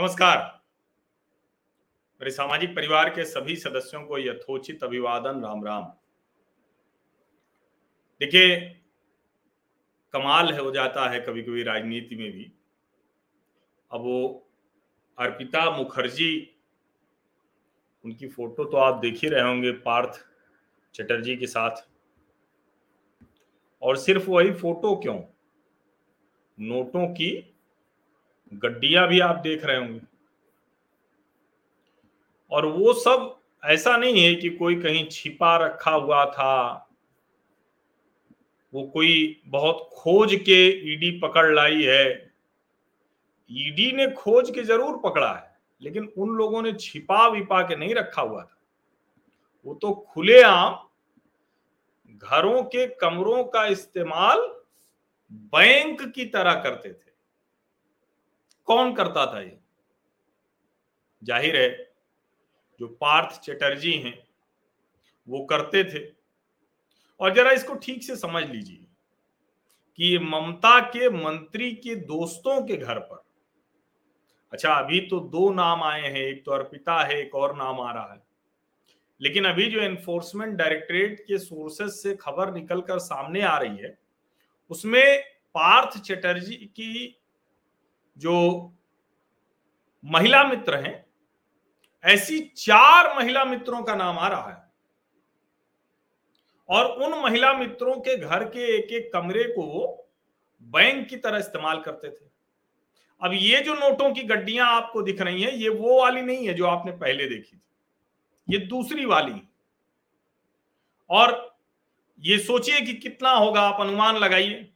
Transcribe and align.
नमस्कार। 0.00 0.64
मेरे 2.20 2.30
सामाजिक 2.30 2.76
परिवार 2.76 3.10
के 3.10 3.24
सभी 3.24 3.56
सदस्यों 3.56 4.06
को 4.06 4.18
यथोचित 4.18 4.84
अभिवादन, 4.84 5.42
राम 5.42 5.64
राम। 5.64 5.84
देखिए, 8.20 8.60
कमाल 10.12 10.52
है 10.52 10.60
हो 10.60 10.70
जाता 10.70 11.10
है 11.10 11.20
कभी 11.20 11.42
कभी 11.42 11.62
राजनीति 11.62 12.16
में 12.16 12.32
भी। 12.32 12.52
अब 13.90 14.00
वो 14.00 14.50
अर्पिता 15.18 15.76
मुखर्जी, 15.76 16.56
उनकी 18.04 18.28
फ़ोटो 18.28 18.64
तो 18.64 18.76
आप 18.76 18.94
देख 18.94 19.14
ही 19.22 19.28
रहे 19.28 19.42
होंगे 19.42 19.72
पार्थ 19.72 20.26
चटर्जी 20.94 21.36
के 21.36 21.46
साथ। 21.46 21.88
और 23.82 23.96
सिर्फ़ 23.96 24.30
वही 24.30 24.52
फ़ोटो 24.52 24.96
क्यों? 24.96 25.22
नोटों 26.60 27.08
की 27.08 27.49
गड्डियाँ 28.52 29.06
भी 29.08 29.20
आप 29.20 29.36
देख 29.36 29.64
रहे 29.64 29.76
होंगे। 29.76 30.00
और 32.52 32.66
वो 32.66 32.92
सब 32.94 33.36
ऐसा 33.62 33.96
नहीं 33.96 34.24
है 34.24 34.34
कि 34.34 34.48
कोई 34.50 34.76
कहीं 34.76 35.06
छिपा 35.08 35.56
रखा 35.56 35.90
हुआ 35.90 36.24
था। 36.26 36.86
वो 38.72 38.82
कोई 38.84 39.40
बहुत 39.46 39.88
खोज 39.94 40.34
के 40.36 40.66
ईडी 40.92 41.10
पकड़ 41.20 41.54
लाई 41.54 41.82
है। 41.82 42.06
ईडी 43.50 43.90
ने 43.92 44.06
खोज 44.08 44.50
के 44.50 44.62
ज़रूर 44.62 45.00
पकड़ा 45.04 45.32
है, 45.32 45.58
लेकिन 45.80 46.12
उन 46.18 46.36
लोगों 46.36 46.62
ने 46.62 46.72
छिपा 46.72 47.26
विपा 47.28 47.62
के 47.62 47.76
नहीं 47.76 47.94
रखा 47.94 48.22
हुआ 48.22 48.42
था। 48.42 48.58
वो 49.66 49.74
तो 49.74 49.92
खुलेआम 50.08 50.78
घरों 52.22 52.62
के 52.64 52.86
कमरों 52.96 53.42
का 53.44 53.64
इस्तेमाल 53.66 54.40
बैंक 55.30 56.02
की 56.04 56.24
तरह 56.26 56.54
करते 56.54 56.88
थे। 56.88 57.09
कौन 58.70 58.92
करता 58.94 59.24
था 59.26 59.40
ये? 59.40 59.58
ज़ाहिर 61.22 61.56
है, 61.56 61.68
जो 62.80 62.86
पार्थ 63.00 63.40
चटर्जी 63.42 63.92
हैं, 63.94 64.18
वो 65.28 65.44
करते 65.44 65.82
थे। 65.84 66.04
और 67.20 67.34
जरा 67.34 67.50
इसको 67.52 67.74
ठीक 67.76 68.02
से 68.02 68.16
समझ 68.16 68.44
लीजिए 68.44 68.86
कि 69.98 70.18
ममता 70.20 70.78
के 70.86 71.08
मंत्री 71.10 71.72
के 71.74 71.94
दोस्तों 72.06 72.60
के 72.66 72.76
घर 72.76 72.98
पर 73.00 73.22
अच्छा 74.52 74.72
अभी 74.74 75.00
तो 75.00 75.18
दो 75.20 75.50
नाम 75.52 75.82
आए 75.82 76.00
हैं, 76.02 76.22
एक 76.22 76.44
तो 76.44 76.52
अर्पिता 76.52 76.98
है, 76.98 77.20
एक 77.20 77.34
और 77.34 77.56
नाम 77.56 77.80
आ 77.80 77.92
रहा 77.92 78.12
है। 78.12 78.22
लेकिन 79.20 79.44
अभी 79.44 79.66
जो 79.70 79.80
एनफोर्समेंट 79.80 80.54
डायरेक्टरेट 80.54 81.20
के 81.20 81.38
सोर्सेस 81.38 82.02
से 82.02 82.14
खबर 82.16 82.52
निकलकर 82.54 82.98
सामने 83.00 83.42
आ 83.42 83.56
रही 83.58 83.76
है, 83.76 83.96
उसमें 84.70 85.22
पार्थ 85.54 85.98
चटर्जी 86.00 86.54
की 86.54 87.19
जो 88.20 88.72
महिला 90.04 90.44
मित्र 90.44 90.76
हैं, 90.76 91.06
ऐसी 92.04 92.40
चार 92.40 93.16
महिला 93.16 93.44
मित्रों 93.44 93.82
का 93.82 93.94
नाम 93.94 94.18
आ 94.18 94.28
रहा 94.28 94.50
है। 94.50 94.70
और 96.68 96.84
उन 96.86 97.22
महिला 97.22 97.52
मित्रों 97.52 97.96
के 97.96 98.16
घर 98.16 98.44
के 98.44 98.78
एक 98.78 98.84
एक 98.84 99.12
कमरे 99.12 99.44
को 99.44 99.96
बैंक 100.62 101.08
की 101.08 101.16
तरह 101.16 101.38
इस्तेमाल 101.38 101.80
करते 101.80 102.10
थे। 102.10 102.30
अब 103.22 103.30
ये 103.34 103.60
जो 103.60 103.74
नोटों 103.74 104.14
की 104.14 104.22
गड्डियाँ 104.22 104.66
आपको 104.66 105.02
दिख 105.02 105.20
रही 105.20 105.42
हैं, 105.42 105.52
ये 105.52 105.68
वो 105.68 106.02
वाली 106.02 106.22
नहीं 106.22 106.48
है 106.48 106.54
जो 106.54 106.66
आपने 106.66 106.92
पहले 106.92 107.26
देखी 107.26 107.56
थी। 107.56 107.62
ये 108.48 108.58
दूसरी 108.58 109.04
वाली 109.04 109.48
और 111.10 111.56
ये 112.20 112.38
सोचिए 112.38 112.80
कि 112.80 112.94
कितना 112.94 113.30
होगा, 113.30 113.60
आप 113.60 113.80
अनुमान 113.80 114.16
लगाइए। 114.16 114.72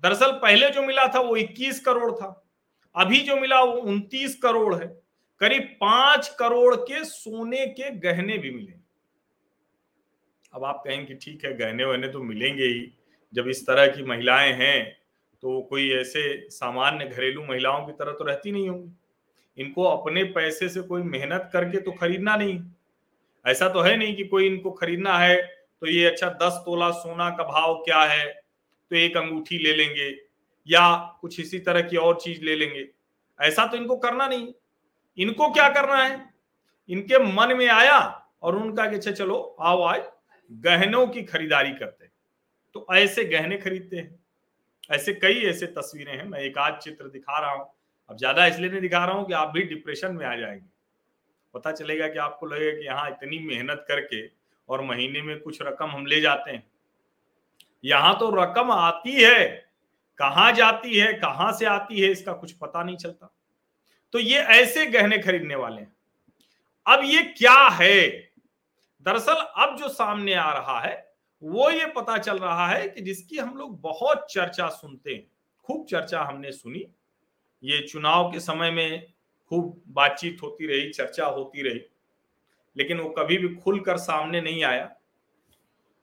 दरअसल 0.00 0.32
पहले 0.32 0.70
जो 0.70 0.82
मिला 0.82 1.08
था 1.08 1.20
वो 1.20 1.36
21 1.36 1.80
करोड़ 1.80 2.12
था। 2.12 2.45
अभी 2.96 3.20
जो 3.20 3.36
मिला 3.36 3.62
वो 3.62 3.80
29 3.82 4.34
करोड़ 4.34 4.74
है। 4.74 4.86
करीब 5.40 5.62
पाँच 5.80 6.28
करोड़ 6.38 6.74
के 6.76 7.04
सोने 7.04 7.66
के 7.66 7.90
गहने 7.90 8.38
भी 8.38 8.50
मिले। 8.50 8.72
अब 10.52 10.64
आप 10.64 10.82
कहेंगे 10.86 11.14
ठीक 11.14 11.44
है, 11.44 11.56
गहने 11.56 11.84
वहने 11.84 12.08
तो 12.08 12.22
मिलेंगे 12.22 12.64
ही। 12.64 12.92
जब 13.32 13.48
इस 13.48 13.66
तरह 13.66 13.86
की 13.86 14.02
महिलाएँ 14.02 14.52
हैं 14.52 14.96
तो 15.42 15.60
कोई 15.62 15.90
ऐसे 15.90 16.48
सामान्य 16.50 17.04
घरेलू 17.06 17.44
महिलाओं 17.44 17.86
की 17.86 17.92
तरह 17.92 18.12
तो 18.12 18.24
रहती 18.24 18.52
नहीं 18.52 18.68
होंगी। 18.68 18.92
इनको 19.58 19.84
अपने 19.84 20.24
पैसे 20.24 20.68
से 20.68 20.80
कोई 20.80 21.02
मेहनत 21.02 21.50
करके 21.52 21.80
तो 21.80 21.92
खरीदना 21.92 22.36
नहीं। 22.36 22.60
ऐसा 23.44 23.68
तो 23.68 23.80
है 23.80 23.96
नहीं 23.96 24.16
कि 24.16 24.24
कोई 24.24 24.46
इनको 24.46 24.70
खरीदना 24.70 25.18
है 25.18 25.36
तो 25.80 25.86
ये 25.86 26.06
अच्छा 26.06 26.28
दस 26.42 26.62
तोला 26.66 26.90
सोना 26.90 27.28
का 27.30 27.44
भाव 27.44 27.74
क्या 27.74 28.00
है? 28.02 28.26
तो 28.90 28.96
एक 28.96 29.16
अंगूठी 29.16 29.58
ले 29.58 29.72
लेंगे। 29.72 30.10
या 30.68 31.18
कुछ 31.20 31.40
इसी 31.40 31.58
तरह 31.58 31.82
की 31.82 31.96
और 31.96 32.20
चीज़ 32.20 32.42
ले 32.42 32.56
लेंगे। 32.56 32.88
ऐसा 33.40 33.66
तो 33.66 33.76
इनको 33.76 33.96
करना 33.96 34.28
नहीं। 34.28 34.52
इनको 35.18 35.50
क्या 35.50 35.68
करना 35.68 36.02
है? 36.04 36.34
इनके 36.88 37.18
मन 37.18 37.56
में 37.56 37.68
आया 37.68 38.26
और 38.42 38.56
उनका 38.56 38.86
कि 38.86 38.96
अच्छा 38.96 39.10
चलो, 39.10 39.56
आओ 39.60 39.82
आज 39.82 40.02
गहनों 40.52 41.06
की 41.06 41.22
खरीदारी 41.22 41.70
करते 41.70 42.04
हैं। 42.04 42.12
तो 42.74 42.86
ऐसे 42.94 43.24
गहने 43.24 43.56
खरीदते 43.56 43.96
हैं। 43.96 44.20
ऐसे 44.90 45.12
कई 45.12 45.34
ऐसे 45.34 45.66
तस्वीरें 45.66 46.16
हैं। 46.16 46.24
मैं 46.24 46.40
एक 46.40 46.58
आध 46.58 46.78
चित्र 46.78 47.04
दिखा 47.04 47.38
रहा 47.40 47.50
हूँ। 47.50 47.68
अब 48.10 48.16
ज़्यादा 48.16 48.46
इसलिए 48.46 48.70
नहीं 48.70 48.80
दिखा 48.80 49.04
रहा 49.04 49.14
हूँ 49.14 49.26
कि 49.26 49.32
आप 49.32 49.48
भी 49.48 49.62
डिप्रेशन 49.62 50.14
में 50.14 50.26
आ 50.26 50.36
जाएँगे। 50.36 50.66
पता 51.54 51.72
चलेगा 51.72 52.08
कि 52.08 52.18
आपको 52.18 52.46
लगेगा 52.46 52.80
कि 52.80 52.86
यहाँ 52.86 53.10
इतनी 53.10 53.38
मेहनत 53.38 53.84
करके 53.88 54.26
और 54.68 54.82
महीने 54.82 55.22
में 55.22 55.40
कुछ 55.40 55.62
रकम 55.62 55.86
हम 55.86 56.06
ले 56.06 56.20
जाते 56.20 56.50
हैं। 56.50 56.66
यहाँ 57.84 58.18
तो 58.18 58.30
रकम 58.42 58.70
आती 58.70 59.12
है। 59.12 59.65
कहाँ 60.18 60.52
जाती 60.52 60.96
है, 60.96 61.12
कहाँ 61.12 61.52
से 61.52 61.64
आती 61.64 62.00
है, 62.00 62.10
इसका 62.10 62.32
कुछ 62.32 62.52
पता 62.52 62.82
नहीं 62.82 62.96
चलता। 62.96 63.32
तो 64.12 64.18
ये 64.18 64.38
ऐसे 64.38 64.86
गहने 64.86 65.18
खरीदने 65.18 65.54
वाले 65.54 65.80
हैं। 65.80 65.92
अब 66.86 67.00
ये 67.04 67.22
क्या 67.38 67.68
है? 67.68 68.08
दरअसल 69.06 69.32
अब 69.32 69.76
जो 69.76 69.88
सामने 69.88 70.34
आ 70.34 70.52
रहा 70.52 70.80
है, 70.80 71.04
वो 71.42 71.70
ये 71.70 71.86
पता 71.86 72.18
चल 72.18 72.38
रहा 72.38 72.66
है 72.68 72.88
कि 72.88 73.00
जिसकी 73.00 73.38
हम 73.38 73.56
लोग 73.56 73.80
बहुत 73.80 74.26
चर्चा 74.30 74.68
सुनते 74.68 75.14
हैं, 75.14 75.26
खूब 75.64 75.86
चर्चा 75.86 76.22
हमने 76.22 76.52
सुनी। 76.52 76.84
ये 77.62 77.80
चुनाव 77.82 78.30
के 78.32 78.40
समय 78.40 78.70
में 78.70 79.06
खूब 79.50 79.82
बातचीत 79.88 80.38
होती 80.42 80.66
रही, 80.66 80.90
चर्चा 80.90 81.26
होती 81.26 81.62
रही, 81.62 81.80
लेकिन 82.76 83.00
वो 83.00 83.08
कभी 83.10 83.36
भी 83.38 83.48
खुलकर 83.54 83.96
सामने 83.96 84.40
नहीं 84.40 84.64
आया। 84.64 84.84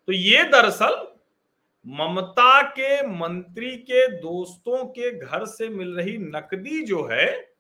तो 0.07 0.12
ये 0.12 0.44
दरअसल 0.44 0.95
ममता 1.88 2.62
के 2.62 3.08
मंत्री 3.08 3.78
के 3.78 4.08
दोस्तों 4.08 4.86
के 4.86 5.20
घर 5.20 5.46
से 5.46 5.70
मिल 5.70 5.96
रही 5.96 6.18
नकदी 6.18 6.86
जो 6.86 7.06
है, 7.06 7.54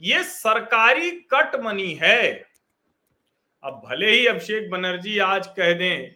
ये 0.00 0.24
सरकारी 0.24 1.10
कट 1.10 1.56
मनी 1.56 1.98
है। 2.02 2.48
अब 3.64 3.82
भले 3.84 4.10
ही 4.10 4.26
अभिषेक 4.26 4.70
बनर्जी 4.70 5.18
आज 5.18 5.46
कह 5.46 5.72
दें 5.72 6.14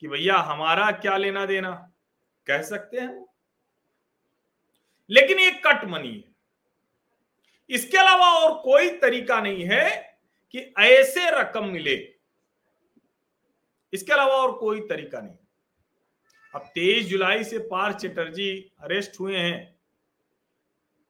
कि 0.00 0.08
भैया 0.08 0.36
हमारा 0.36 0.90
क्या 0.90 1.16
लेना 1.16 1.46
देना, 1.46 1.92
कह 2.46 2.62
सकते 2.62 3.00
हैं। 3.00 3.26
लेकिन 5.10 5.38
ये 5.38 5.50
कट 5.50 5.84
मनी 5.84 6.24
है। 6.28 6.34
इसके 7.70 7.96
अलावा 7.96 8.28
और 8.28 8.62
कोई 8.62 8.90
तरीका 8.90 9.40
नहीं 9.40 9.64
है 9.64 10.18
कि 10.50 10.74
ऐसे 10.78 11.30
रकम 11.40 11.64
मिले। 11.64 12.14
इसके 13.92 14.12
अलावा 14.12 14.34
और 14.34 14.52
कोई 14.52 14.80
तरीका 14.80 15.20
नहीं। 15.20 15.36
अब 16.54 16.70
तेईस 16.74 17.06
जुलाई 17.06 17.44
से 17.44 17.58
पार्थ 17.68 17.96
चटर्जी 17.98 18.50
अरेस्ट 18.80 19.18
हुए 19.20 19.36
हैं। 19.36 19.74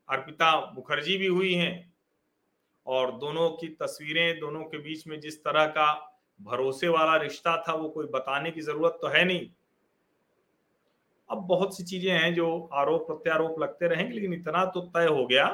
अर्पिता 0.08 0.54
मुखर्जी 0.74 1.16
भी 1.16 1.26
हुई 1.26 1.52
हैं 1.54 1.92
और 2.86 3.12
दोनों 3.18 3.50
की 3.50 3.68
तस्वीरें 3.80 4.38
दोनों 4.40 4.62
के 4.64 4.78
बीच 4.78 5.06
में 5.06 5.18
जिस 5.20 5.42
तरह 5.44 5.66
का 5.68 5.92
भरोसे 6.40 6.88
वाला 6.88 7.16
रिश्ता 7.16 7.56
था, 7.58 7.72
वो 7.72 7.88
कोई 7.88 8.06
बताने 8.06 8.50
की 8.50 8.60
ज़रूरत 8.60 8.98
तो 9.02 9.08
है 9.08 9.24
नहीं। 9.24 9.48
अब 11.30 11.46
बहुत 11.48 11.76
सी 11.76 11.84
चीज़ें 11.84 12.10
हैं 12.12 12.34
जो 12.34 12.48
आरोप 12.72 13.06
प्रत्यारोप 13.06 13.58
लगते 13.60 13.88
रहेंगे, 13.88 14.14
लेकिन 14.14 14.32
इतना 14.34 14.64
तो 14.66 14.80
तय 14.96 15.06
हो 15.06 15.26
गया 15.26 15.46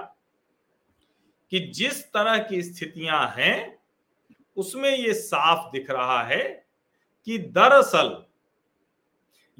कि 1.52 1.60
जिस 1.74 2.02
तरह 2.04 2.38
की 2.38 2.62
स्थितियाँ 2.62 3.26
हैं, 3.36 3.78
उसमें 4.56 4.90
ये 4.90 5.12
साफ़ 5.14 5.70
दिख 5.72 5.90
रहा 5.90 6.22
है 6.22 6.42
कि 7.26 7.38
दरअसल 7.38 8.08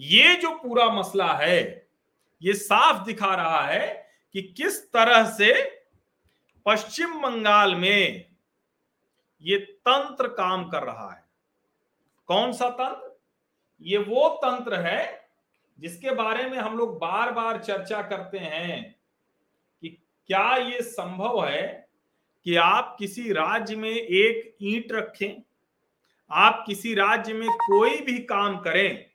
ये 0.01 0.35
जो 0.35 0.51
पूरा 0.51 0.89
मसला 0.91 1.33
है, 1.33 1.89
ये 2.43 2.53
साफ़ 2.53 3.05
दिखा 3.07 3.35
रहा 3.35 3.65
है 3.67 3.87
कि 4.35 4.43
किस 4.57 4.83
तरह 4.93 5.25
से 5.31 5.53
पश्चिम 6.67 7.21
बंगाल 7.21 7.75
में 7.75 8.27
ये 9.43 9.59
तंत्र 9.59 10.29
काम 10.29 10.69
कर 10.69 10.83
रहा 10.83 11.11
है। 11.13 11.25
कौन 12.29 12.53
सा 12.53 12.69
तंत्र? 12.71 13.19
ये 13.81 13.99
वो 13.99 14.29
तंत्र 14.45 14.81
है 14.81 15.29
जिसके 15.79 16.11
बारे 16.11 16.49
में 16.51 16.59
हम 16.59 16.77
लोग 16.79 16.99
बार 16.99 17.31
बार 17.33 17.59
चर्चा 17.59 18.03
करते 18.03 18.39
हैं 18.39 18.97
कि 19.83 19.89
क्या 20.27 20.57
ये 20.57 20.83
संभव 20.83 21.45
है 21.47 21.89
कि 22.47 22.57
आप 22.57 22.97
किसी 22.99 23.33
राज्य 23.33 23.77
में 23.77 23.91
एक 23.91 24.57
ईंट 24.63 24.93
रखें, 24.93 25.43
आप 26.31 26.65
किसी 26.67 26.95
राज्य 26.95 27.35
में 27.35 27.49
कोई 27.49 28.01
भी 28.01 28.19
काम 28.19 28.59
करें 28.59 29.10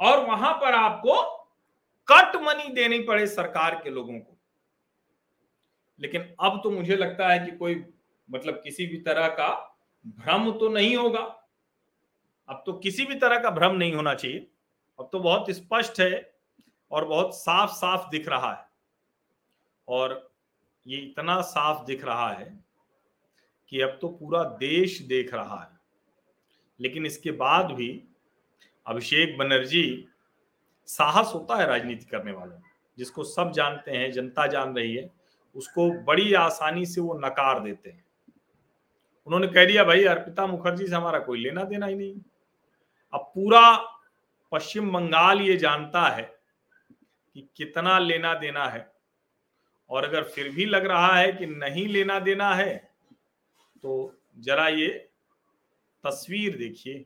और 0.00 0.26
वहाँ 0.26 0.54
पर 0.54 0.74
आपको 0.74 1.22
कट 2.08 2.36
मनी 2.36 2.68
देनी 2.72 2.98
पड़े 2.98 3.26
सरकार 3.26 3.74
के 3.74 3.90
लोगों 3.90 4.20
को। 4.20 4.36
लेकिन 6.00 6.36
अब 6.40 6.60
तो 6.64 6.70
मुझे 6.70 6.96
लगता 6.96 7.28
है 7.28 7.38
कि 7.38 7.56
कोई 7.56 7.84
मतलब 8.30 8.54
किसी 8.54 8.86
भी 8.86 8.96
तरह 8.96 9.28
का 9.28 9.78
भ्रम 10.06 10.50
तो 10.52 10.68
नहीं 10.68 10.96
होगा। 10.96 11.20
अब 12.48 12.62
तो 12.66 12.72
किसी 12.72 13.04
भी 13.04 13.14
तरह 13.14 13.38
का 13.38 13.50
भ्रम 13.50 13.74
नहीं 13.74 13.94
होना 13.94 14.14
चाहिए। 14.14 14.50
अब 15.00 15.08
तो 15.12 15.20
बहुत 15.20 15.50
स्पष्ट 15.50 16.00
है 16.00 16.38
और 16.90 17.04
बहुत 17.04 17.34
साफ़ 17.34 17.70
साफ़ 17.70 18.10
दिख 18.10 18.28
रहा 18.28 18.52
है। 18.52 18.68
और 19.88 20.34
ये 20.86 20.98
इतना 20.98 21.40
साफ़ 21.40 21.84
दिख 21.84 22.04
रहा 22.04 22.32
है 22.32 22.64
कि 23.68 23.80
अब 23.80 23.98
तो 24.00 24.08
पूरा 24.08 24.44
देश 24.44 25.00
देख 25.00 25.34
रहा 25.34 25.62
है। 25.62 25.78
लेकिन 26.80 27.06
इसके 27.06 27.30
बाद 27.30 27.72
भी 27.72 28.08
अभिषेक 28.86 29.36
बनर्जी 29.38 30.08
साहस 30.86 31.32
होता 31.34 31.56
है 31.56 31.66
राजनीति 31.66 32.04
करने 32.04 32.32
वालों 32.32 32.58
जिसको 32.98 33.24
सब 33.24 33.52
जानते 33.52 33.90
हैं, 33.90 34.12
जनता 34.12 34.46
जान 34.46 34.76
रही 34.76 34.94
है, 34.96 35.10
उसको 35.54 35.90
बड़ी 36.04 36.32
आसानी 36.34 36.86
से 36.86 37.00
वो 37.00 37.14
नकार 37.14 37.60
देते 37.60 37.90
हैं। 37.90 38.04
उन्होंने 39.26 39.46
कह 39.46 39.64
दिया, 39.64 39.84
भाई, 39.84 40.04
अर्पिता 40.04 40.46
मुखर्जी 40.46 40.86
से 40.86 40.96
हमारा 40.96 41.18
कोई 41.18 41.40
लेना 41.40 41.64
देना 41.64 41.86
ही 41.86 41.94
नहीं। 41.94 42.14
अब 43.14 43.32
पूरा 43.34 43.76
पश्चिम 44.52 44.92
बंगाल 44.92 45.40
ये 45.40 45.56
जानता 45.56 46.08
है 46.08 46.38
कि 47.34 47.48
कितना 47.56 47.98
लेना 47.98 48.34
देना 48.34 48.68
है। 48.68 48.92
और 49.90 50.04
अगर 50.04 50.22
फिर 50.22 50.48
भी 50.48 50.64
लग 50.64 50.86
रहा 50.86 51.16
है 51.16 51.32
कि 51.32 51.46
नहीं 51.46 51.86
लेना 51.88 52.18
देना 52.18 52.54
है 52.54 52.90
तो 53.82 54.14
जरा 54.38 54.68
ये 54.68 54.88
तस्वीर 56.04 56.56
देखिए। 56.56 57.04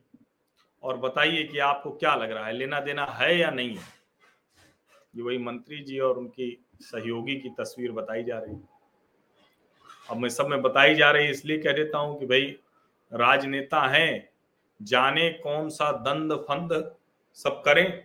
और 0.83 0.97
बताइए 0.97 1.43
कि 1.43 1.59
आपको 1.59 1.91
क्या 1.91 2.15
लग 2.15 2.31
रहा 2.31 2.45
है, 2.45 2.53
लेना 2.53 2.79
देना 2.79 3.05
है 3.05 3.37
या 3.37 3.51
नहीं 3.51 3.69
है? 3.69 3.83
ये 5.15 5.21
वही 5.21 5.37
मंत्री 5.37 5.77
जी 5.77 5.99
और 5.99 6.17
उनकी 6.17 6.65
सहयोगी 6.81 7.35
की 7.35 7.49
तस्वीर 7.49 7.91
बताई 7.91 8.23
जा 8.23 8.39
रही 8.39 8.55
है। 8.55 8.69
अब 10.09 10.17
मैं 10.17 10.29
सब 10.29 10.47
में 10.47 10.61
बताई 10.61 10.95
जा 10.95 11.11
रही 11.11 11.27
इसलिए 11.27 11.57
कह 11.57 11.71
देता 11.71 11.97
हूँ 11.97 12.19
कि 12.19 12.25
भाई, 12.25 12.57
राजनेता 13.13 13.87
हैं, 13.87 14.29
जाने 14.81 15.29
कौन 15.29 15.69
सा 15.69 15.91
दंद 15.91 16.33
फंद 16.33 16.97
सब 17.33 17.61
करें। 17.65 18.03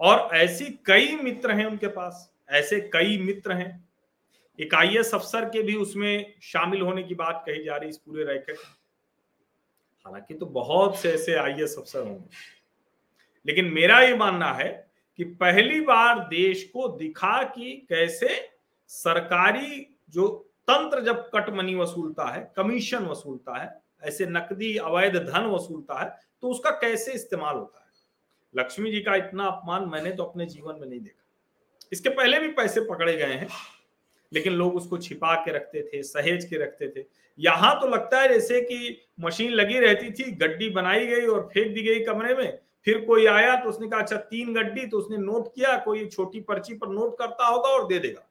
और 0.00 0.36
ऐसी 0.36 0.64
कई 0.86 1.16
मित्र 1.16 1.52
हैं 1.52 1.66
उनके 1.66 1.86
पास, 1.86 2.34
ऐसे 2.50 2.80
कई 2.80 3.18
मित्र 3.18 3.52
हैं। 3.52 3.88
एक 4.60 4.74
आई 4.74 4.96
अफसर 4.96 5.44
के 5.44 5.62
भी 5.62 5.74
उसमें 5.74 6.34
शामिल 6.42 6.80
होने 6.80 7.02
की 7.02 7.14
बात 7.14 7.42
कही 7.46 7.64
जा 7.64 7.76
रही 7.76 7.88
इस 7.88 7.98
पूरे 7.98 8.24
रैकेट 8.24 8.56
में। 8.56 8.77
हालाँकि 10.06 10.34
तो 10.34 10.46
बहुत 10.46 10.98
से 10.98 11.12
ऐसे 11.12 11.34
आई 11.34 11.62
एस 11.62 11.74
अफसर 11.78 12.00
होंगे। 12.00 12.28
लेकिन 13.46 13.64
मेरा 13.64 14.00
ये 14.00 14.14
मानना 14.16 14.52
है 14.52 14.68
कि 15.18 15.24
पहली 15.24 15.80
बार 15.80 16.18
देश 16.18 16.64
को 16.64 16.88
दिखा 16.88 17.42
कि 17.44 17.72
कैसे 17.88 18.28
सरकारी 18.90 19.86
जो 20.10 20.28
तंत्र 20.68 21.00
जब 21.00 21.30
कट 21.34 21.50
मनी 21.50 21.74
वसूलता 21.74 22.26
है, 22.26 22.52
कमीशन 22.56 23.04
वसूलता 23.04 23.58
है, 23.58 23.80
ऐसे 24.02 24.26
नकदी, 24.26 24.76
अवैध 24.76 25.16
धन 25.16 25.46
वसूलता 25.46 26.02
है 26.02 26.10
तो 26.42 26.48
उसका 26.48 26.70
कैसे 26.70 27.12
इस्तेमाल 27.12 27.56
होता 27.56 27.80
है? 27.80 27.86
लक्ष्मी 28.54 28.90
जी 28.92 29.00
का 29.00 29.14
इतना 29.16 29.46
अपमान 29.46 29.88
मैंने 29.88 30.10
तो 30.10 30.24
अपने 30.24 30.46
जीवन 30.46 30.80
में 30.80 30.86
नहीं 30.88 31.00
देखा। 31.00 31.24
इसके 31.92 32.08
पहले 32.08 32.38
भी 32.38 32.48
पैसे 32.48 32.80
पकड़े 32.80 33.16
गए 33.16 33.32
हैं। 33.32 33.48
लेकिन 34.32 34.52
लोग 34.52 34.76
उसको 34.76 34.98
छिपा 34.98 35.34
के 35.34 35.52
रखते 35.52 35.82
थे, 35.82 36.02
सहेज 36.02 36.44
के 36.44 36.56
रखते 36.56 36.88
थे। 36.88 37.04
यहाँ 37.38 37.74
तो 37.80 37.86
लगता 37.86 38.20
है 38.20 38.28
जैसे 38.28 38.60
कि 38.60 38.96
मशीन 39.20 39.52
लगी 39.52 39.78
रहती 39.78 40.10
थी, 40.12 40.30
गड्डी 40.32 40.70
बनाई 40.70 41.06
गई 41.06 41.26
और 41.26 41.48
फेंक 41.54 41.74
दी 41.74 41.82
गई 41.82 42.04
कमरे 42.04 42.34
में, 42.34 42.58
फिर 42.86 43.04
कोई 43.04 43.26
आया 43.26 43.54
तो 43.56 43.68
उसने 43.68 43.88
कहा 43.88 44.00
अच्छा 44.00 44.16
तीन 44.16 44.52
गड्डी। 44.54 44.86
तो 44.86 44.98
उसने 44.98 45.16
नोट 45.16 45.48
किया, 45.54 45.76
कोई 45.78 46.06
छोटी 46.06 46.40
पर्ची 46.40 46.74
पर 46.74 46.88
नोट 46.88 47.18
करता 47.18 47.46
होगा 47.46 47.68
और 47.68 47.86
दे 47.88 47.98
देगा। 47.98 48.24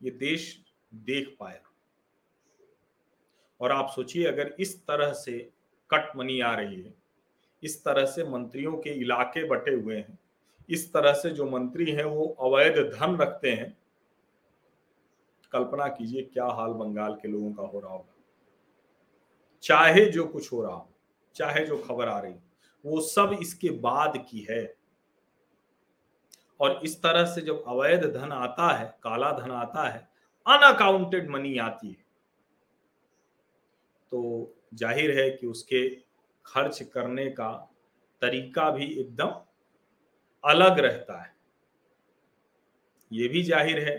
ये 0.00 0.10
देश 0.10 0.56
देख 0.92 1.36
पाया। 1.40 1.60
और 3.60 3.72
आप 3.72 3.90
सोचिए, 3.94 4.24
अगर 4.26 4.54
इस 4.60 4.76
तरह 4.80 5.12
से 5.12 5.38
कट 5.90 6.16
मनी 6.16 6.40
आ 6.40 6.54
रही 6.54 6.80
है, 6.82 6.94
इस 7.62 7.82
तरह 7.84 8.04
से 8.04 8.24
मंत्रियों 8.24 8.72
के 8.76 8.90
इलाके 9.00 9.44
बटे 9.44 9.74
हुए 9.74 9.96
हैं 9.96 10.18
इस 10.72 10.92
तरह 10.92 11.12
से 11.12 11.30
जो 11.30 11.44
मंत्री 11.46 11.90
हैं 11.90 12.04
वो 12.04 12.26
अवैध 12.42 12.76
धन 12.90 13.16
रखते 13.16 13.50
हैं। 13.50 13.76
कल्पना 15.52 15.86
कीजिए 15.88 16.22
क्या 16.24 16.44
हाल 16.50 16.72
बंगाल 16.74 17.14
के 17.14 17.28
लोगों 17.28 17.52
का 17.52 17.62
हो 17.64 17.80
रहा 17.80 17.92
होगा। 17.92 18.14
चाहे 19.62 20.04
जो 20.06 20.24
कुछ 20.26 20.52
हो 20.52 20.62
रहा 20.62 20.74
हो, 20.74 20.88
चाहे 21.36 21.64
जो 21.66 21.76
खबर 21.78 22.08
आ 22.08 22.18
रही 22.18 22.34
वो 22.84 23.00
सब 23.00 23.36
इसके 23.42 23.70
बाद 23.80 24.16
की 24.30 24.46
है। 24.50 24.62
और 26.60 26.80
इस 26.84 26.96
तरह 27.02 27.24
से 27.24 27.40
जब 27.40 27.64
अवैध 27.68 28.04
धन 28.06 28.32
आता 28.32 28.72
है, 28.72 28.86
काला 29.02 29.30
धन 29.32 29.50
आता 29.52 29.88
है 29.88 30.08
अनअकाउंटेड 30.46 31.30
मनी 31.30 31.56
आती 31.58 31.88
है 31.88 32.04
तो 34.12 34.54
ज़ाहिर 34.74 35.18
है 35.18 35.30
कि 35.30 35.46
उसके 35.46 35.88
खर्च 36.46 36.82
करने 36.84 37.28
का 37.30 37.50
तरीका 38.22 38.70
भी 38.70 38.86
एकदम 38.92 39.28
अलग 40.44 40.78
रहता 40.78 41.20
है। 41.22 41.30
ये 43.10 43.28
भी 43.28 43.42
ज़ाहिर 43.42 43.78
है 43.80 43.96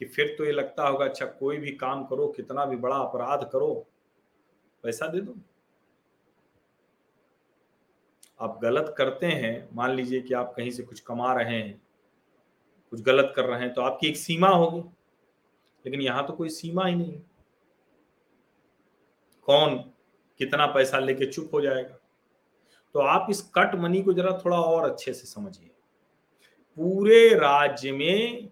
कि 0.00 0.04
फिर 0.06 0.34
तो 0.38 0.44
ये 0.44 0.52
लगता 0.52 0.86
होगा 0.86 1.04
अच्छा 1.04 1.26
कोई 1.26 1.58
भी 1.58 1.70
काम 1.72 2.04
करो, 2.04 2.26
कितना 2.28 2.64
भी 2.66 2.76
बड़ा 2.76 2.96
अपराध 2.96 3.48
करो, 3.52 3.74
पैसा 4.84 5.06
दे 5.06 5.20
दो। 5.20 5.34
आप 8.40 8.58
गलत 8.62 8.94
करते 8.98 9.26
हैं, 9.26 9.68
मान 9.74 9.90
लीजिए 9.90 10.20
कि 10.20 10.34
आप 10.34 10.52
कहीं 10.56 10.70
से 10.70 10.82
कुछ 10.82 11.00
कमा 11.00 11.32
रहे 11.34 11.56
हैं, 11.56 11.80
कुछ 12.92 13.00
गलत 13.02 13.32
कर 13.36 13.44
रहे 13.44 13.60
हैं 13.60 13.72
तो 13.74 13.82
आपकी 13.82 14.08
एक 14.08 14.16
सीमा 14.16 14.48
होगी। 14.48 14.80
लेकिन 15.84 16.00
यहाँ 16.00 16.26
तो 16.26 16.32
कोई 16.32 16.48
सीमा 16.50 16.86
ही 16.86 16.94
नहीं 16.94 17.20
कौन 19.48 19.76
कितना 20.40 20.66
पैसा 20.66 20.98
लेके 20.98 21.26
चुप 21.26 21.50
हो 21.54 21.60
जाएगा? 21.60 21.98
तो 22.94 23.00
आप 23.00 23.26
इस 23.30 23.42
कट 23.42 23.74
मनी 23.74 24.02
को 24.02 24.12
जरा 24.12 24.38
थोड़ा 24.44 24.60
और 24.60 24.90
अच्छे 24.90 25.14
से 25.14 25.26
समझिए। 25.26 25.70
पूरे 26.76 27.34
राज्य 27.34 27.92
में 27.92 28.48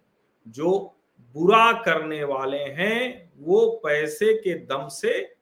जो 0.49 0.95
बुरा 1.35 1.73
करने 1.73 2.25
वाले 2.25 2.59
हैं, 2.59 3.33
वो 3.39 3.81
पैसे 3.85 4.35
के 4.35 4.55
दम 4.55 4.89
से 4.89 5.37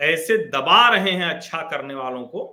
ऐसे 0.00 0.38
दबा 0.38 0.88
रहे 0.88 1.10
हैं 1.10 1.26
अच्छा 1.26 1.62
करने 1.62 1.94
वालों 1.94 2.26
को 2.26 2.44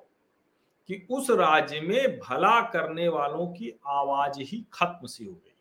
कि 0.87 1.07
उस 1.11 1.29
राज्य 1.29 1.81
में 1.81 2.19
भला 2.19 2.61
करने 2.61 3.07
वालों 3.07 3.47
की 3.47 3.79
आवाज़ 3.87 4.39
ही 4.39 4.65
खत्म 4.73 5.07
सी 5.07 5.25
हो 5.25 5.33
गई। 5.33 5.55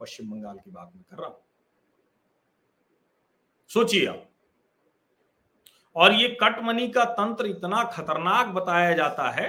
पश्चिम 0.00 0.30
बंगाल 0.30 0.58
की 0.58 0.70
बात 0.70 0.92
मैं 0.94 1.04
कर 1.10 1.16
रहा 1.16 1.26
हूँ। 1.26 1.40
सोचिए 3.68 4.06
आप। 4.06 4.31
और 5.96 6.12
ये 6.14 6.28
कट 6.42 6.62
मनी 6.62 6.88
का 6.88 7.04
तंत्र 7.04 7.46
इतना 7.46 7.82
खतरनाक 7.84 8.46
बताया 8.46 8.92
जाता 8.92 9.30
है 9.30 9.48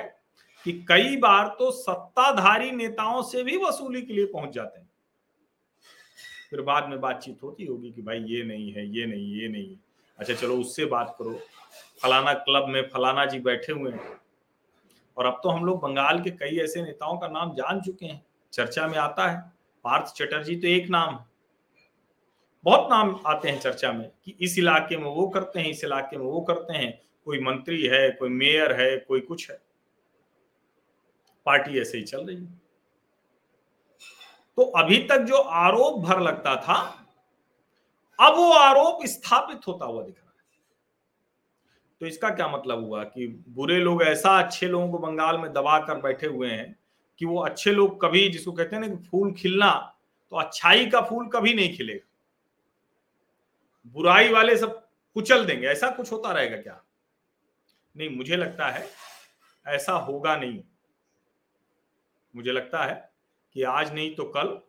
कि 0.66 0.72
कई 0.90 1.18
बार 1.18 1.48
तो 1.60 1.72
सत्ताधारी 1.72 2.72
नेताओं 2.72 3.22
से 3.24 3.44
भी 3.44 3.58
वसूली 3.58 4.02
के 4.02 4.14
लिए 4.14 4.26
पहुँच 4.26 4.50
जाते 4.50 4.80
हैं। 4.80 4.90
फिर 6.50 6.62
बाद 6.62 6.90
में 6.90 7.00
बातचीत 7.02 7.44
होती 7.44 7.66
होगी 7.66 7.92
कि 7.92 8.02
भाई 8.02 8.20
ये 8.20 8.44
नहीं 8.44 8.72
है, 8.74 8.86
ये 8.88 9.06
नहीं 9.06 9.34
ये 9.34 9.48
नहीं 9.48 9.76
अच्छा 10.20 10.34
चलो 10.34 10.58
उससे 10.58 10.86
बात 10.86 11.16
करो। 11.20 11.40
फलाना 12.02 12.34
क्लब 12.34 12.68
में 12.68 12.82
फलाना 12.88 13.26
जी 13.26 13.40
बैठे 13.40 13.74
हुए 13.74 13.92
हैं। 13.92 14.18
और 15.18 15.26
अब 15.26 15.40
तो 15.44 15.50
हम 15.50 15.66
लोग 15.66 15.82
बंगाल 15.82 16.20
के 16.20 16.32
कई 16.32 16.58
ऐसे 16.58 16.82
नेताओं 16.82 17.18
का 17.18 17.28
नाम 17.28 17.54
जान 17.54 17.82
चुके 17.82 18.06
हैं। 18.06 18.24
चर्चा 18.54 18.88
में 18.88 18.98
आता 18.98 19.28
है। 19.28 19.40
पार्थ 19.86 20.14
चटर्जी 20.16 20.56
तो 20.56 20.68
एक 20.68 20.90
नाम 20.90 21.16
है। 21.16 21.26
बहुत 22.64 22.88
नाम 22.90 23.20
आते 23.28 23.50
हैं 23.50 23.60
चर्चा 23.60 23.92
में 23.92 24.12
कि 24.26 24.36
इस 24.42 24.58
इलाके 24.60 24.98
में 24.98 25.10
वो 25.10 25.28
करते 25.28 25.60
हैं, 25.60 25.70
इस 25.70 25.84
इलाके 25.84 26.18
में 26.18 26.26
वो 26.26 26.42
करते 26.42 26.74
हैं। 26.74 27.02
कोई 27.26 27.40
मंत्री 27.40 27.82
है, 27.84 28.10
कोई 28.12 28.30
मेयर 28.30 28.72
है, 28.82 28.98
कोई 28.98 29.20
कुछ 29.20 29.50
है। 29.52 29.62
पार्टी 31.46 31.80
ऐसे 31.82 31.98
ही 31.98 32.04
चल 32.04 32.26
रही 32.26 32.36
है। 32.36 32.62
तो 34.58 34.64
अभी 34.64 34.98
तक 34.98 35.18
जो 35.18 35.36
आरोप 35.36 36.00
भर 36.00 36.20
लगता 36.20 36.56
था, 36.56 36.76
अब 38.20 38.36
वो 38.36 38.52
आरोप 38.52 39.06
स्थापित 39.06 39.68
होता 39.68 39.86
हुआ 39.86 40.04
दिख 40.04 40.16
रहा 40.16 40.28
है। 40.28 40.34
तो 42.02 42.06
इसका 42.06 42.30
क्या 42.30 42.48
मतलब 42.48 42.84
हुआ 42.86 43.04
कि 43.04 43.28
बुरे 43.50 43.78
लोग 43.78 44.04
ऐसा 44.04 44.38
अच्छे 44.40 44.68
लोगों 44.68 44.90
को 44.92 44.98
बंगाल 44.98 45.38
में 45.38 45.52
दबा 45.54 45.80
कर 45.80 46.02
बैठे 46.02 46.28
हुए 46.28 46.50
हैं 46.50 46.76
कि 47.18 47.26
वो 47.26 47.40
अच्छे 47.40 47.72
लोग 47.72 48.02
कभी, 48.02 48.30
जिसको 48.30 48.52
कहते 48.52 48.76
हैं 48.76 48.84
ना 48.84 48.96
कि 48.96 49.04
फूल 49.04 49.34
खिलना 49.34 49.72
तो 50.32 50.36
अच्छाई 50.36 50.86
का 50.86 51.02
फूल 51.02 51.28
कभी 51.28 51.54
नहीं 51.54 51.76
खिलेगा। 51.78 52.10
बुराई 53.86 54.30
वाले 54.30 54.58
सब 54.58 54.90
कुचल 55.14 55.46
देंगे। 55.46 55.68
ऐसा 55.68 55.90
कुछ 55.90 56.12
होता 56.12 56.32
रहेगा 56.32 56.58
क्या? 56.58 56.84
नहीं, 57.98 58.18
मुझे 58.18 58.36
लगता 58.36 58.68
है 58.68 58.88
ऐसा 59.68 59.94
होगा 59.94 60.36
नहीं। 60.36 60.64
मुझे 62.36 62.52
लगता 62.52 62.84
है 62.84 63.14
कि 63.54 63.64
आज 63.64 63.94
नहीं 63.94 64.16
तो 64.16 64.24
कल 64.24 64.62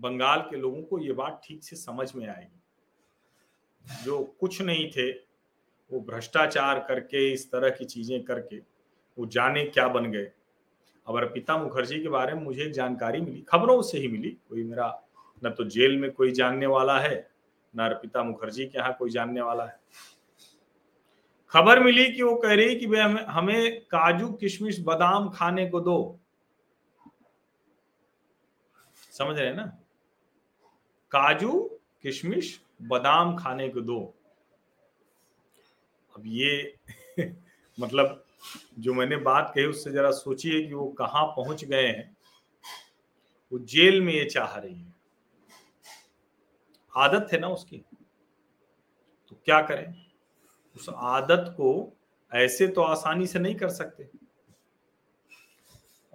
बंगाल 0.00 0.40
के 0.40 0.56
लोगों 0.56 0.82
को 0.82 0.98
ये 0.98 1.12
बात 1.12 1.40
ठीक 1.44 1.64
से 1.64 1.76
समझ 1.76 2.14
में 2.14 2.28
आएगी। 2.28 4.04
जो 4.04 4.22
कुछ 4.40 4.62
नहीं 4.62 4.90
थे, 4.90 5.10
वो 5.10 6.00
भ्रष्टाचार 6.00 6.78
करके, 6.78 7.32
इस 7.32 7.50
तरह 7.52 7.70
की 7.70 7.84
चीज़ें 7.84 8.22
करके, 8.24 8.58
वो 9.18 9.26
जाने 9.26 9.64
क्या 9.64 9.88
बन 9.88 10.10
गए। 10.12 10.32
अब 11.06 11.16
अर्पिता 11.16 11.56
मुखर्जी 11.58 12.00
के 12.02 12.08
बारे 12.08 12.34
में 12.34 12.42
मुझे 12.42 12.70
जानकारी 12.70 13.20
मिली, 13.20 13.40
खबरों 13.40 13.82
से 13.82 13.98
ही 13.98 14.08
मिली। 14.08 14.30
कोई 14.48 14.64
मेरा, 14.64 15.02
न 15.44 15.50
तो 15.50 15.64
जेल 15.64 15.96
में 15.96 16.10
कोई 16.12 16.32
जानने 16.32 16.66
वाला 16.66 17.00
है 17.00 17.31
न 17.76 17.82
अर्पिता 17.82 18.22
मुखर्जी 18.22 18.66
के 18.66 18.78
यहाँ 18.78 18.96
कोई 18.98 19.10
जानने 19.10 19.40
वाला 19.40 19.64
है। 19.64 19.80
खबर 21.50 21.82
मिली 21.82 22.12
कि 22.12 22.22
वो 22.22 22.36
कह 22.36 22.54
रही 22.54 22.76
कि 22.76 22.86
भाई 22.86 23.00
हमें 23.00 23.24
हमें 23.24 23.80
काजू, 23.80 24.32
किशमिश, 24.32 24.80
बादाम 24.80 25.30
खाने 25.30 25.66
को 25.66 25.80
दो। 25.80 26.20
समझ 29.10 29.38
रहे 29.38 29.48
हैं 29.48 29.54
ना? 29.54 29.78
काजू, 31.10 31.78
किशमिश, 32.02 32.62
बादाम 32.82 33.36
खाने 33.36 33.68
को 33.68 33.80
दो। 33.80 34.14
अब 36.16 36.22
ये 36.26 36.76
मतलब 37.80 38.24
जो 38.78 38.94
मैंने 38.94 39.16
बात 39.16 39.52
कही 39.54 39.64
उससे 39.64 39.90
जरा 39.90 40.10
सोचिए 40.10 40.66
कि 40.66 40.74
वो 40.74 40.88
कहाँ 40.88 41.26
पहुँच 41.26 41.64
गए 41.64 41.86
हैं। 41.86 42.16
वो 43.52 43.58
जेल 43.58 44.00
में 44.00 44.12
ये 44.12 44.24
चाह 44.24 44.56
रही 44.56 44.80
है। 44.80 44.91
आदत 46.96 47.32
है 47.32 47.38
ना 47.38 47.48
उसकी। 47.48 47.78
तो 49.28 49.36
क्या 49.44 49.62
करें? 49.62 50.06
उस 50.76 50.86
आदत 50.96 51.44
को 51.48 51.96
ऐसे 52.34 52.68
तो 52.68 52.82
आसानी 52.82 53.26
से 53.26 53.38
नहीं 53.38 53.54
कर 53.54 53.68
सकते। 53.68 54.10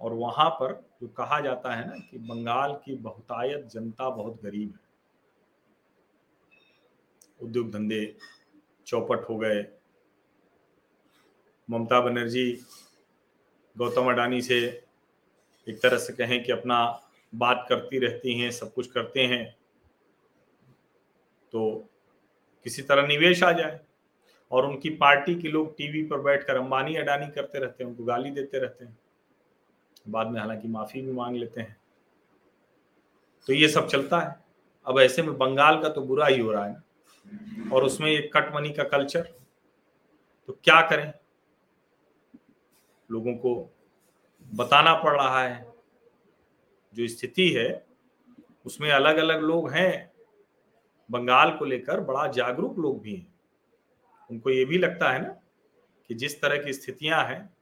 और 0.00 0.12
वहाँ 0.12 0.50
पर 0.50 0.90
जो 1.00 1.08
कहा 1.08 1.40
जाता 1.40 1.74
है 1.74 1.88
ना 1.88 1.98
कि 1.98 2.18
बंगाल 2.18 2.72
की 2.74 2.96
बहुतायत 2.96 3.66
जनता 3.66 4.10
बहुत 4.10 4.42
गरीब 4.42 4.68
है। 4.68 4.88
उद्योग 7.42 7.70
धंधे 7.70 8.16
चौपट 8.86 9.28
हो 9.28 9.38
गए। 9.38 9.66
ममता 11.70 12.00
बनर्जी 12.00 12.64
गौतम 13.78 14.10
अडानी 14.10 14.42
से 14.42 14.84
एक 15.68 15.82
तरह 15.82 15.98
से 15.98 16.12
कहें 16.12 16.44
कि 16.44 16.52
अपना 16.52 17.02
बात 17.34 17.66
करती 17.68 17.98
रहती 17.98 18.38
हैं, 18.38 18.50
सब 18.50 18.74
कुछ 18.74 18.86
करते 18.86 19.20
हैं। 19.20 19.56
तो 21.52 21.90
किसी 22.64 22.82
तरह 22.82 23.06
निवेश 23.06 23.42
आ 23.42 23.52
जाए 23.52 23.80
और 24.52 24.66
उनकी 24.66 24.90
पार्टी 24.90 25.34
के 25.34 25.48
लोग 25.48 25.76
टीवी 25.76 26.02
पर 26.02 26.20
बैठकर 26.20 26.56
अंबानी 26.56 26.96
अडानी 26.96 27.26
करते 27.26 27.58
रहते 27.58 27.84
हैं, 27.84 27.90
उनको 27.90 28.04
गाली 28.04 28.30
देते 28.30 28.58
रहते 28.58 28.84
हैं। 28.84 28.98
बाद 30.08 30.26
में 30.26 30.40
हालाँकि 30.40 30.68
माफ़ी 30.68 31.02
भी 31.02 31.12
मांग 31.12 31.36
लेते 31.36 31.60
हैं। 31.60 31.76
तो 33.46 33.52
ये 33.52 33.68
सब 33.68 33.88
चलता 33.88 34.20
है। 34.20 34.44
अब 34.86 35.00
ऐसे 35.00 35.22
में 35.22 35.38
बंगाल 35.38 35.82
का 35.82 35.88
तो 35.88 36.00
बुरा 36.00 36.26
ही 36.26 36.40
हो 36.40 36.52
रहा 36.52 36.66
है 36.66 36.72
ना। 36.72 36.82
और 37.76 37.84
उसमें 37.84 38.12
ये 38.12 38.30
कट 38.34 38.54
मनी 38.54 38.70
का 38.70 38.84
कल्चर 38.84 39.20
तो 40.46 40.52
क्या 40.64 40.80
करें? 40.80 41.12
लोगों 43.10 43.34
को 43.34 43.76
बताना 44.54 44.94
पड़ 44.94 45.16
रहा 45.16 45.42
है। 45.42 45.72
जो 46.94 47.08
स्थिति 47.08 47.50
है, 47.50 47.86
उसमें 48.66 48.90
अलग 48.90 49.16
अलग 49.16 49.40
लोग 49.40 49.70
हैं। 49.70 50.12
बंगाल 51.10 51.56
को 51.56 51.64
लेकर 51.64 52.00
बड़ा 52.00 52.26
जागरूक 52.26 52.78
लोग 52.78 53.02
भी 53.02 53.16
हैं। 53.16 53.34
उनको 54.30 54.50
ये 54.50 54.64
भी 54.64 54.78
लगता 54.78 55.10
है 55.10 55.22
ना 55.22 55.28
कि 56.08 56.14
जिस 56.14 56.40
तरह 56.42 56.62
की 56.62 56.72
स्थितियाँ 56.72 57.24
हैं, 57.24 57.56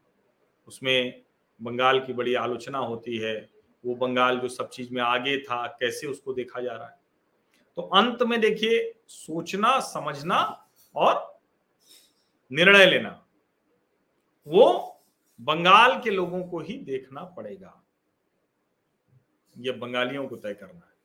उसमें 0.66 1.22
बंगाल 1.62 2.00
की 2.00 2.12
बड़ी 2.12 2.34
आलोचना 2.34 2.78
होती 2.78 3.18
है, 3.18 3.50
वो 3.86 3.94
बंगाल 3.94 4.38
जो 4.38 4.48
सब 4.48 4.68
चीज़ 4.68 4.94
में 4.94 5.02
आगे 5.02 5.38
था, 5.38 5.66
कैसे 5.66 6.06
उसको 6.06 6.32
देखा 6.32 6.60
जा 6.60 6.72
रहा 6.72 6.88
है। 6.88 6.98
तो 7.76 7.82
अंत 7.82 8.22
में 8.22 8.40
देखिए, 8.40 8.94
सोचना, 9.08 9.80
समझना 9.80 10.68
और 10.94 11.40
निर्णय 12.52 12.86
लेना, 12.86 13.26
वो 14.46 14.92
बंगाल 15.40 16.00
के 16.00 16.10
लोगों 16.10 16.44
को 16.44 16.60
ही 16.60 16.78
देखना 16.78 17.24
पड़ेगा। 17.24 17.82
यह 19.58 19.72
बंगालियों 19.72 20.28
को 20.28 20.36
तय 20.36 20.54
करना 20.54 20.86
है। 20.86 20.95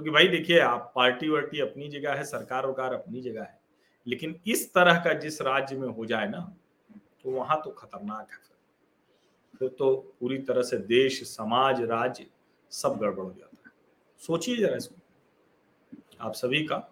क्योंकि 0.00 0.10
भाई 0.10 0.28
देखिए, 0.28 0.58
आप 0.58 0.92
पार्टी 0.94 1.28
वार्टी 1.28 1.60
अपनी 1.60 1.88
जगह 1.88 2.14
है, 2.14 2.24
सरकार 2.24 2.66
वकार 2.66 2.92
अपनी 2.94 3.20
जगह 3.20 3.42
है। 3.42 3.58
लेकिन 4.06 4.34
इस 4.46 4.72
तरह 4.74 4.98
का 4.98 5.12
जिस 5.14 5.40
राज्य 5.42 5.76
में 5.76 5.88
हो 5.88 6.06
जाए 6.06 6.28
ना 6.28 6.40
तो 7.24 7.30
वहाँ 7.30 7.60
तो 7.64 7.70
खतरनाक 7.70 8.30
है 8.32 8.38
फिर। 9.58 9.68
तो 9.70 9.94
पूरी 10.20 10.38
तरह 10.38 10.62
से 10.62 10.76
देश, 10.78 11.22
समाज, 11.26 11.82
राज्य 11.82 12.26
सब 12.72 12.96
गड़बड़ 12.98 13.24
हो 13.24 13.32
जाता 13.32 13.62
है। 13.66 13.72
सोचिए 14.20 14.56
जरा 14.56 14.76
इसको। 14.76 14.96
आप 16.20 16.34
सभी 16.34 16.64
का 16.64 16.82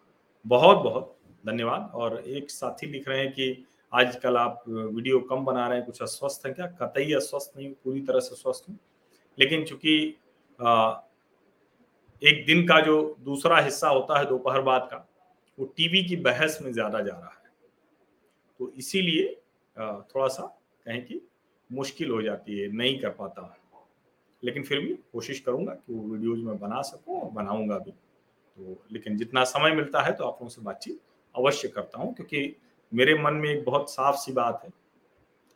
बहुत 0.46 0.84
बहुत 0.84 1.16
धन्यवाद। 1.46 1.90
और 1.94 2.18
एक 2.20 2.50
साथी 2.50 2.86
लिख 2.86 3.08
रहे 3.08 3.20
हैं 3.20 3.32
कि 3.32 3.64
आजकल 3.92 4.36
आप 4.36 4.62
वीडियो 4.68 5.20
कम 5.20 5.44
बना 5.44 5.66
रहे 5.68 5.78
हैं, 5.78 5.86
कुछ 5.86 6.02
अस्वस्थ 6.02 6.46
हैं 6.46 6.54
क्या? 6.54 6.66
कतई 6.82 7.12
अस्वस्थ 7.14 7.58
नहीं 7.58 7.72
पूरी 7.74 8.00
तरह 8.02 8.20
से 8.20 8.36
स्वस्थ 8.36 8.68
हूँ। 8.68 8.78
लेकिन 9.38 9.64
चूँकि 9.64 10.16
एक 12.22 12.44
दिन 12.46 12.66
का 12.66 12.80
जो 12.80 13.16
दूसरा 13.24 13.58
हिस्सा 13.58 13.88
होता 13.88 14.18
है 14.18 14.26
दोपहर 14.26 14.60
बाद 14.62 14.88
का, 14.90 15.06
वो 15.58 15.66
टीवी 15.76 16.02
की 16.04 16.16
बहस 16.18 16.58
में 16.62 16.72
ज़्यादा 16.72 17.00
जा 17.00 17.12
रहा 17.12 17.30
है। 17.34 17.50
तो 18.60 18.72
इसीलिए 18.78 19.26
थोड़ा 19.76 20.26
सा 20.28 20.42
कहें 20.86 21.04
कि 21.04 21.20
मुश्किल 21.70 22.10
हो 22.10 22.22
जाती 22.22 22.58
है, 22.58 22.68
नहीं 22.68 22.98
कर 23.00 23.10
पाता 23.10 23.54
लेकिन 24.42 24.62
फिर 24.62 24.78
भी 24.80 24.92
कोशिश 25.12 25.40
करूँगा 25.40 25.72
कि 25.72 25.92
वो 25.92 26.02
वीडियोज़ 26.08 26.40
में 26.40 26.58
बना 26.58 26.80
सकूँ 26.82 27.20
और 27.20 27.30
बनाऊँगा 27.32 27.78
भी। 27.78 27.90
तो 27.90 28.76
लेकिन 28.92 29.16
जितना 29.16 29.44
समय 29.44 29.70
मिलता 29.72 30.02
है 30.02 30.12
तो 30.12 30.24
आप 30.24 30.34
लोगों 30.34 30.48
से 30.48 30.62
बातचीत 30.62 31.00
अवश्य 31.34 31.68
करता 31.68 31.98
हूँ, 31.98 32.12
क्योंकि 32.14 32.56
मेरे 32.92 33.14
मन 33.14 33.34
में 33.34 33.48
एक 33.50 33.64
बहुत 33.64 33.90
साफ़ 33.90 34.16
सी 34.16 34.32
बात 34.32 34.60
है। 34.64 34.70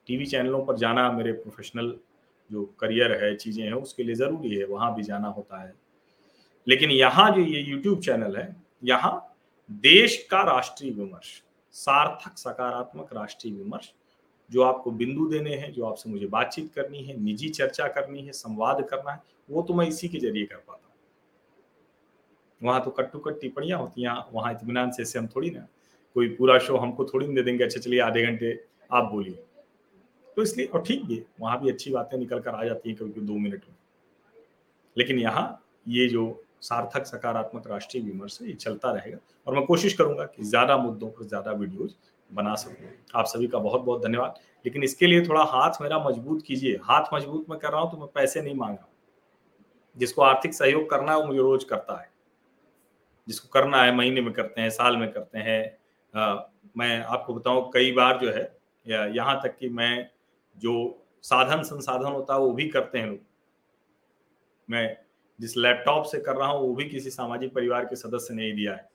टीवी 0.09 0.27
चैनलों 0.27 0.65
पर 0.67 0.77
जाना 0.77 1.11
मेरे 1.13 1.33
प्रोफेशनल 1.35 1.95
जो 2.51 2.65
करियर 2.81 3.13
है, 3.25 3.35
चीज़ें 3.37 3.65
हैं, 3.65 3.73
उसके 3.73 4.03
लिए 4.03 4.15
ज़रूरी 4.15 4.55
है, 4.55 4.65
वहाँ 4.67 4.95
भी 4.95 5.03
जाना 5.03 5.29
होता 5.29 5.63
है। 5.63 5.73
लेकिन 6.67 6.91
यहाँ 6.91 7.31
जो 7.35 7.41
ये 7.41 7.61
यूट्यूब 7.61 8.01
चैनल 8.01 8.37
है 8.37 8.55
यहाँ 8.85 9.35
देश 9.71 10.17
का 10.31 10.43
राष्ट्रीय 10.43 10.93
विमर्श 10.93 11.43
सार्थक 11.75 12.39
सकारात्मक 12.39 13.13
राष्ट्रीय 13.15 13.55
विमर्श 13.55 13.93
जो 14.51 14.63
आपको 14.63 14.91
बिंदु 14.91 15.27
देने 15.27 15.55
हैं 15.57 15.73
जो 15.73 15.85
आपसे 15.85 16.11
मुझे 16.11 16.27
बातचीत 16.27 16.73
करनी 16.75 17.03
है 17.03 17.17
निजी 17.21 17.49
चर्चा 17.49 17.87
करनी 17.89 18.23
है 18.23 18.33
संवाद 18.33 18.87
करना 18.91 19.13
है 19.13 19.23
वो 19.51 19.63
तो 19.63 19.75
मैं 19.75 19.87
इसी 19.87 20.09
के 20.09 20.19
ज़रिए 20.19 20.45
कर 20.45 20.57
पाता 20.57 20.87
हूँ। 20.87 20.95
वहाँ 22.61 22.83
तो 22.85 22.91
कट्टू 22.91 23.19
कट 23.19 23.41
टिप्पणियाँ 23.41 23.79
होती 23.79 24.03
हैं 24.03 24.17
वहाँ 24.33 24.53
इतमान 24.53 24.91
से, 24.91 25.05
से 25.05 25.19
हम 25.19 25.27
थोड़ी 25.27 25.51
ना 25.51 25.67
कोई 26.17 26.29
पूरा 26.29 26.59
शो 26.59 26.77
हमको 26.77 27.05
थोड़ी 27.05 27.27
दे 27.27 27.43
देंगे 27.43 27.65
अच्छा 27.65 27.81
चलिए 27.81 28.01
आधे 28.01 28.27
घंटे 28.27 28.59
आप 28.91 29.11
बोलिए। 29.13 29.43
तो 30.37 30.43
इसलिए 30.43 30.67
और 30.67 30.83
ठीक 30.83 31.05
भी 31.05 31.23
वहाँ 31.41 31.61
भी 31.61 31.71
अच्छी 31.71 31.91
बातें 31.91 32.17
निकल 32.19 32.41
कर 32.41 32.55
आ 32.55 32.65
जाती 32.65 32.89
हैं 32.89 32.99
कभी 32.99 33.21
दो 33.21 33.39
मिनट 33.39 33.65
में। 33.69 33.77
लेकिन 34.97 35.19
यहाँ 35.19 35.65
ये 35.89 36.09
जो 36.09 36.42
सार्थक, 36.63 37.07
सकारात्मक, 37.07 37.67
राष्ट्रीय 37.67 38.03
विमर्श 38.05 38.39
ये 38.43 38.53
चलता 38.55 38.91
रहेगा। 38.93 39.19
और 39.47 39.55
मैं 39.55 39.65
कोशिश 39.67 39.95
करूँगा 39.95 40.25
कि 40.27 40.45
ज़्यादा 40.45 40.77
मुद्दों 40.79 41.09
पर 41.09 41.27
ज़्यादा 41.27 41.53
वीडियोज़ 41.53 41.93
बना 42.31 42.55
सकूँ। 42.57 42.91
आप 43.15 43.27
सभी 43.27 43.47
का 43.47 43.59
बहुत 43.59 43.81
बहुत 43.81 44.03
धन्यवाद। 44.03 44.39
लेकिन 44.65 44.83
इसके 44.83 45.07
लिए 45.07 45.23
थोड़ा 45.23 45.43
हाथ 45.47 45.81
मेरा 45.83 45.99
मज़बूत 45.99 46.43
कीजिए। 46.43 46.79
हाथ 46.85 47.15
मज़बूत 47.15 47.47
मैं 47.51 47.59
कर 47.59 47.73
रहा 47.73 47.81
हूँ 47.81 47.91
तो 47.91 47.97
मैं 47.99 48.07
पैसे 48.15 48.43
नहीं 48.43 48.55
मांग 48.55 48.75
रहा 48.75 48.89
जिसको 49.97 50.23
आर्थिक 50.23 50.55
सहयोग 50.55 50.89
करना 50.91 51.13
है 51.13 51.19
वो 51.19 51.25
मुझे 51.25 51.41
रोज 51.41 51.65
करता 51.65 52.01
है। 52.01 52.11
जिसको 53.29 53.49
करना 53.53 53.83
है, 53.83 53.95
महीने 53.95 54.21
में 54.21 54.33
करते 54.33 54.61
हैं, 54.61 54.71
साल 54.71 54.97
में 54.97 55.11
करते 55.13 55.39
हैं। 55.39 55.79
मैं 56.77 57.03
आपको 57.05 57.35
बताऊँ, 57.35 57.71
कई 57.75 57.93
बार 57.93 58.19
जो 58.19 58.31
है, 58.31 58.43
या 58.87 59.05
यहाँ 59.07 59.41
तक 59.43 59.57
कि 59.59 59.69
मैं 59.71 60.09
जो 60.57 60.73
साधन 61.25 61.63
संसाधन 61.63 62.13
होता 62.13 62.35
है 62.35 62.41
वो 62.41 62.53
भी 62.53 62.69
करते 62.69 62.99
हैं 62.99 63.07
लोग। 63.07 63.19
मैं 64.69 64.97
जिस 65.43 65.57
लैपटॉप 65.57 66.05
से 66.07 66.19
कर 66.21 66.37
रहा 66.37 66.49
हूँ, 66.49 66.61
वो 66.61 66.75
भी 66.75 66.85
किसी 66.89 67.11
सामाजिक 67.11 67.55
परिवार 67.55 67.85
के 67.85 67.97
सदस्य 67.97 68.35
ने 68.35 68.45
ही 68.45 68.53
दिया 68.53 68.73
है। 68.73 68.91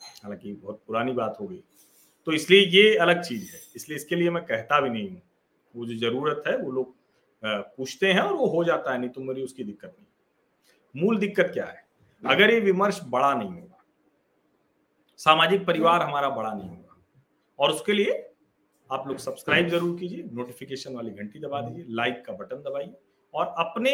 हालाँकि 0.00 0.52
बहुत 0.54 0.82
पुरानी 0.86 1.12
बात 1.14 1.36
हो 1.40 1.46
गई। 1.46 1.62
तो 2.26 2.32
इसलिए 2.32 2.60
ये 2.60 2.96
अलग 2.98 3.20
चीज़ 3.22 3.50
है। 3.52 3.60
इसलिए 3.76 3.96
इसके 3.96 4.16
लिए 4.16 4.30
मैं 4.30 4.44
कहता 4.44 4.80
भी 4.80 4.90
नहीं 4.90 5.08
हूँ। 5.10 5.20
वो 5.74 5.86
जो 5.86 5.94
ज़रूरत 5.98 6.42
है, 6.46 6.56
वो 6.56 6.70
लोग 6.70 6.94
पूछते 7.42 8.12
हैं 8.12 8.20
और 8.20 8.32
वो 8.34 8.46
हो 8.48 8.62
जाता 8.64 8.92
है, 8.92 8.98
नहीं 8.98 9.10
तो 9.10 9.20
मेरी 9.22 9.42
उसकी 9.42 9.64
दिक्कत 9.64 9.94
नहीं। 9.98 10.06
मूल 10.94 11.18
दिक्कत 11.18 11.50
क्या 11.52 11.64
है? 11.66 11.84
अगर 12.22 12.50
ये 12.50 12.60
विमर्श 12.60 13.00
बड़ा 13.08 13.32
नहीं 13.34 13.50
होगा, 13.50 13.84
सामाजिक 15.20 15.66
परिवार 15.66 16.02
हमारा 16.02 16.28
बड़ा 16.30 16.52
नहीं 16.52 16.68
होगा, 16.68 16.96
और 17.58 17.70
उसके 17.70 17.92
लिए 17.92 18.12
आप 18.90 19.06
लोग 19.08 19.18
सब्सक्राइब 19.18 19.68
ज़रूर 19.68 19.98
कीजिए 19.98 20.22
नोटिफिकेशन 20.32 20.94
वाली 20.94 21.10
घंटी 21.12 21.38
दबा 21.38 21.60
दीजिए 21.60 21.84
लाइक 21.90 22.24
का 22.26 22.32
बटन 22.34 22.62
दबाइए, 22.62 22.94
और 23.34 23.54
अपने 23.58 23.92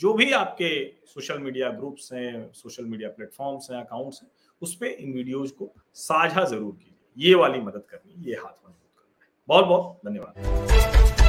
जो 0.00 0.12
भी 0.14 0.30
आपके 0.32 0.68
सोशल 1.06 1.38
मीडिया 1.38 1.68
ग्रुप्स 1.70 2.12
हैं 2.12 2.52
सोशल 2.52 2.84
मीडिया 2.84 3.08
प्लेटफॉर्म्स 3.08 3.70
हैं 3.70 3.78
अकाउंट्स 3.80 4.22
हैं, 4.22 4.30
उस 4.62 4.74
पर 4.76 4.86
इन 4.86 5.12
वीडियोज़ 5.12 5.52
को 5.52 5.72
साझा 5.94 6.44
ज़रूर 6.44 6.72
कीजिए। 6.72 7.28
ये 7.28 7.34
वाली 7.34 7.60
मदद 7.60 7.84
करनी, 7.90 8.30
ये 8.30 8.36
हाथ 8.36 8.68
मज़बूत 8.68 8.90
करना 8.96 9.24
है। 9.24 9.32
बहुत 9.48 9.64
बहुत 9.64 10.00
धन्यवाद। 10.06 11.23